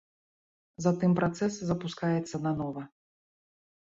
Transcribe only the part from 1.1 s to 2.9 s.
працэс запускаецца нанова.